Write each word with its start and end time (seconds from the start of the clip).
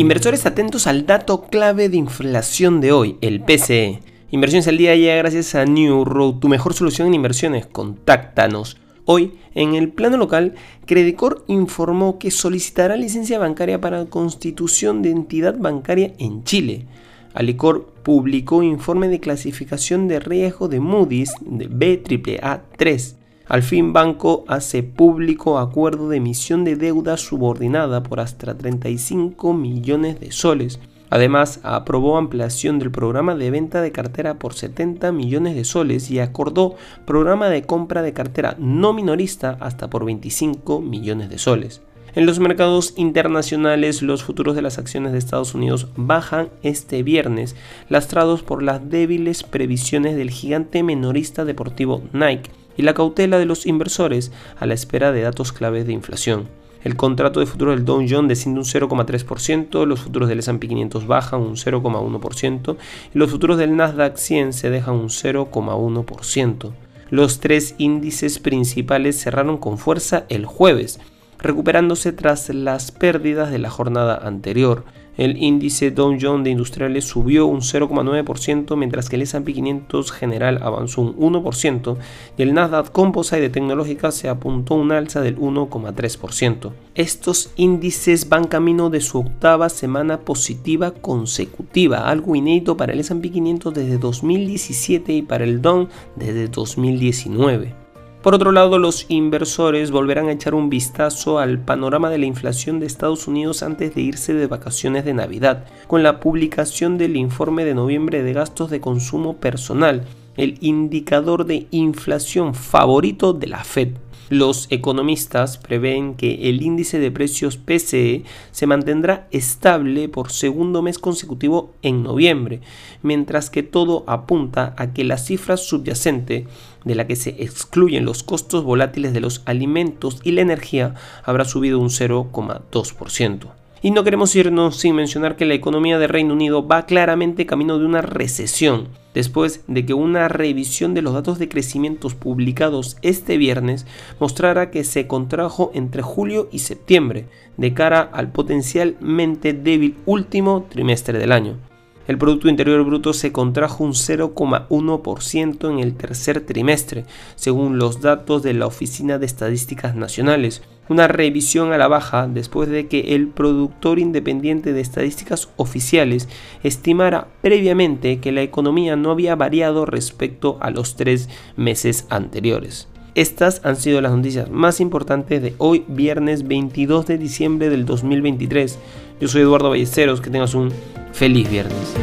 Inversores 0.00 0.46
atentos 0.46 0.86
al 0.86 1.04
dato 1.04 1.42
clave 1.42 1.90
de 1.90 1.98
inflación 1.98 2.80
de 2.80 2.90
hoy, 2.90 3.18
el 3.20 3.42
PCE. 3.42 4.00
Inversiones 4.30 4.66
al 4.66 4.78
día 4.78 4.96
llega 4.96 5.16
gracias 5.16 5.54
a 5.54 5.66
New 5.66 6.06
Road, 6.06 6.36
tu 6.36 6.48
mejor 6.48 6.72
solución 6.72 7.08
en 7.08 7.12
inversiones. 7.12 7.66
Contáctanos. 7.66 8.78
Hoy, 9.04 9.34
en 9.54 9.74
el 9.74 9.90
plano 9.90 10.16
local, 10.16 10.54
Credicor 10.86 11.44
informó 11.48 12.18
que 12.18 12.30
solicitará 12.30 12.96
licencia 12.96 13.38
bancaria 13.38 13.78
para 13.78 14.06
constitución 14.06 15.02
de 15.02 15.10
entidad 15.10 15.58
bancaria 15.58 16.14
en 16.16 16.44
Chile. 16.44 16.86
Alicor 17.34 17.92
publicó 18.02 18.62
informe 18.62 19.08
de 19.08 19.20
clasificación 19.20 20.08
de 20.08 20.18
riesgo 20.18 20.68
de 20.68 20.80
Moody's 20.80 21.34
de 21.42 21.68
BAAA3 21.68 23.19
al 23.50 23.64
fin, 23.64 23.92
Banco 23.92 24.44
hace 24.46 24.84
público 24.84 25.58
acuerdo 25.58 26.08
de 26.08 26.18
emisión 26.18 26.62
de 26.62 26.76
deuda 26.76 27.16
subordinada 27.16 28.00
por 28.00 28.20
hasta 28.20 28.56
35 28.56 29.52
millones 29.54 30.20
de 30.20 30.30
soles. 30.30 30.78
Además, 31.10 31.58
aprobó 31.64 32.16
ampliación 32.16 32.78
del 32.78 32.92
programa 32.92 33.34
de 33.34 33.50
venta 33.50 33.82
de 33.82 33.90
cartera 33.90 34.38
por 34.38 34.54
70 34.54 35.10
millones 35.10 35.56
de 35.56 35.64
soles 35.64 36.12
y 36.12 36.20
acordó 36.20 36.76
programa 37.04 37.48
de 37.48 37.64
compra 37.64 38.02
de 38.02 38.12
cartera 38.12 38.54
no 38.56 38.92
minorista 38.92 39.58
hasta 39.58 39.90
por 39.90 40.04
25 40.04 40.80
millones 40.80 41.28
de 41.28 41.38
soles. 41.38 41.82
En 42.14 42.26
los 42.26 42.38
mercados 42.38 42.94
internacionales, 42.96 44.00
los 44.00 44.22
futuros 44.22 44.54
de 44.54 44.62
las 44.62 44.78
acciones 44.78 45.10
de 45.10 45.18
Estados 45.18 45.56
Unidos 45.56 45.88
bajan 45.96 46.50
este 46.62 47.02
viernes, 47.02 47.56
lastrados 47.88 48.44
por 48.44 48.62
las 48.62 48.88
débiles 48.88 49.42
previsiones 49.42 50.14
del 50.14 50.30
gigante 50.30 50.84
menorista 50.84 51.44
deportivo 51.44 52.02
Nike, 52.12 52.50
y 52.80 52.82
la 52.82 52.94
cautela 52.94 53.38
de 53.38 53.44
los 53.44 53.66
inversores 53.66 54.32
a 54.58 54.64
la 54.64 54.72
espera 54.72 55.12
de 55.12 55.20
datos 55.20 55.52
claves 55.52 55.86
de 55.86 55.92
inflación. 55.92 56.48
El 56.82 56.96
contrato 56.96 57.38
de 57.38 57.44
futuro 57.44 57.72
del 57.72 57.84
Dow 57.84 58.02
Jones 58.08 58.30
desciende 58.30 58.60
un 58.60 58.64
0,3%, 58.64 59.84
los 59.84 60.00
futuros 60.00 60.30
del 60.30 60.38
S&P 60.38 60.66
500 60.66 61.06
bajan 61.06 61.42
un 61.42 61.56
0,1% 61.56 62.76
y 63.14 63.18
los 63.18 63.30
futuros 63.30 63.58
del 63.58 63.76
Nasdaq 63.76 64.16
100 64.16 64.54
se 64.54 64.70
dejan 64.70 64.94
un 64.94 65.10
0,1%. 65.10 66.72
Los 67.10 67.40
tres 67.40 67.74
índices 67.76 68.38
principales 68.38 69.20
cerraron 69.20 69.58
con 69.58 69.76
fuerza 69.76 70.24
el 70.30 70.46
jueves, 70.46 71.00
recuperándose 71.38 72.12
tras 72.12 72.48
las 72.48 72.92
pérdidas 72.92 73.50
de 73.50 73.58
la 73.58 73.68
jornada 73.68 74.16
anterior. 74.26 74.84
El 75.20 75.36
índice 75.36 75.90
Dow 75.90 76.16
Jones 76.18 76.44
de 76.44 76.50
industriales 76.50 77.04
subió 77.04 77.44
un 77.44 77.60
0,9%, 77.60 78.74
mientras 78.74 79.10
que 79.10 79.16
el 79.16 79.22
S&P 79.22 79.52
500 79.52 80.12
general 80.12 80.60
avanzó 80.62 81.02
un 81.02 81.14
1% 81.14 81.98
y 82.38 82.42
el 82.42 82.54
Nasdaq 82.54 82.90
Composite 82.90 83.42
de 83.42 83.50
tecnológica 83.50 84.12
se 84.12 84.30
apuntó 84.30 84.76
un 84.76 84.92
alza 84.92 85.20
del 85.20 85.36
1,3%. 85.36 86.72
Estos 86.94 87.52
índices 87.56 88.30
van 88.30 88.46
camino 88.46 88.88
de 88.88 89.02
su 89.02 89.18
octava 89.18 89.68
semana 89.68 90.20
positiva 90.20 90.92
consecutiva, 90.92 92.08
algo 92.08 92.34
inédito 92.34 92.78
para 92.78 92.94
el 92.94 93.00
S&P 93.00 93.30
500 93.30 93.74
desde 93.74 93.98
2017 93.98 95.12
y 95.12 95.20
para 95.20 95.44
el 95.44 95.60
Dow 95.60 95.88
desde 96.16 96.48
2019. 96.48 97.89
Por 98.22 98.34
otro 98.34 98.52
lado, 98.52 98.78
los 98.78 99.06
inversores 99.08 99.90
volverán 99.90 100.28
a 100.28 100.32
echar 100.32 100.54
un 100.54 100.68
vistazo 100.68 101.38
al 101.38 101.58
panorama 101.58 102.10
de 102.10 102.18
la 102.18 102.26
inflación 102.26 102.78
de 102.78 102.84
Estados 102.84 103.26
Unidos 103.26 103.62
antes 103.62 103.94
de 103.94 104.02
irse 104.02 104.34
de 104.34 104.46
vacaciones 104.46 105.06
de 105.06 105.14
Navidad, 105.14 105.64
con 105.86 106.02
la 106.02 106.20
publicación 106.20 106.98
del 106.98 107.16
informe 107.16 107.64
de 107.64 107.74
noviembre 107.74 108.22
de 108.22 108.34
gastos 108.34 108.68
de 108.68 108.82
consumo 108.82 109.38
personal, 109.38 110.04
el 110.36 110.58
indicador 110.60 111.46
de 111.46 111.66
inflación 111.70 112.54
favorito 112.54 113.32
de 113.32 113.46
la 113.46 113.64
Fed. 113.64 113.88
Los 114.30 114.68
economistas 114.70 115.58
prevén 115.58 116.14
que 116.14 116.48
el 116.48 116.62
índice 116.62 117.00
de 117.00 117.10
precios 117.10 117.56
PCE 117.56 118.22
se 118.52 118.66
mantendrá 118.68 119.26
estable 119.32 120.08
por 120.08 120.30
segundo 120.30 120.82
mes 120.82 121.00
consecutivo 121.00 121.74
en 121.82 122.04
noviembre, 122.04 122.60
mientras 123.02 123.50
que 123.50 123.64
todo 123.64 124.04
apunta 124.06 124.72
a 124.78 124.92
que 124.92 125.02
la 125.02 125.18
cifra 125.18 125.56
subyacente, 125.56 126.46
de 126.84 126.94
la 126.94 127.08
que 127.08 127.16
se 127.16 127.42
excluyen 127.42 128.04
los 128.04 128.22
costos 128.22 128.62
volátiles 128.62 129.12
de 129.12 129.20
los 129.20 129.42
alimentos 129.46 130.20
y 130.22 130.30
la 130.30 130.42
energía, 130.42 130.94
habrá 131.24 131.44
subido 131.44 131.80
un 131.80 131.88
0,2%. 131.88 133.48
Y 133.82 133.90
no 133.90 134.04
queremos 134.04 134.36
irnos 134.36 134.76
sin 134.76 134.94
mencionar 134.94 135.34
que 135.34 135.44
la 135.44 135.54
economía 135.54 135.98
de 135.98 136.06
Reino 136.06 136.34
Unido 136.34 136.64
va 136.64 136.86
claramente 136.86 137.46
camino 137.46 137.80
de 137.80 137.84
una 137.84 138.00
recesión, 138.00 138.90
después 139.14 139.62
de 139.66 139.84
que 139.86 139.94
una 139.94 140.28
revisión 140.28 140.94
de 140.94 141.02
los 141.02 141.14
datos 141.14 141.38
de 141.38 141.48
crecimientos 141.48 142.14
publicados 142.14 142.96
este 143.02 143.36
viernes 143.36 143.86
mostrara 144.18 144.70
que 144.70 144.84
se 144.84 145.06
contrajo 145.06 145.70
entre 145.74 146.02
julio 146.02 146.48
y 146.52 146.60
septiembre, 146.60 147.26
de 147.56 147.74
cara 147.74 148.00
al 148.00 148.32
potencialmente 148.32 149.52
débil 149.52 149.96
último 150.06 150.66
trimestre 150.70 151.18
del 151.18 151.32
año. 151.32 151.69
El 152.10 152.18
Producto 152.18 152.48
Interior 152.48 152.82
Bruto 152.82 153.12
se 153.12 153.30
contrajo 153.30 153.84
un 153.84 153.92
0,1% 153.92 155.70
en 155.70 155.78
el 155.78 155.94
tercer 155.94 156.40
trimestre, 156.40 157.04
según 157.36 157.78
los 157.78 158.00
datos 158.00 158.42
de 158.42 158.52
la 158.52 158.66
Oficina 158.66 159.18
de 159.18 159.26
Estadísticas 159.26 159.94
Nacionales, 159.94 160.60
una 160.88 161.06
revisión 161.06 161.72
a 161.72 161.78
la 161.78 161.86
baja 161.86 162.26
después 162.26 162.68
de 162.68 162.88
que 162.88 163.14
el 163.14 163.28
productor 163.28 164.00
independiente 164.00 164.72
de 164.72 164.80
estadísticas 164.80 165.50
oficiales 165.54 166.28
estimara 166.64 167.28
previamente 167.42 168.18
que 168.18 168.32
la 168.32 168.42
economía 168.42 168.96
no 168.96 169.12
había 169.12 169.36
variado 169.36 169.86
respecto 169.86 170.58
a 170.60 170.70
los 170.70 170.96
tres 170.96 171.28
meses 171.54 172.08
anteriores. 172.10 172.88
Estas 173.14 173.60
han 173.64 173.76
sido 173.76 174.00
las 174.00 174.10
noticias 174.10 174.50
más 174.50 174.80
importantes 174.80 175.42
de 175.42 175.54
hoy, 175.58 175.84
viernes 175.86 176.48
22 176.48 177.06
de 177.06 177.18
diciembre 177.18 177.70
del 177.70 177.86
2023. 177.86 178.80
Yo 179.20 179.28
soy 179.28 179.42
Eduardo 179.42 179.70
Ballesteros, 179.70 180.20
que 180.20 180.30
tengas 180.30 180.54
un 180.54 180.72
feliz 181.12 181.48
viernes. 181.48 181.94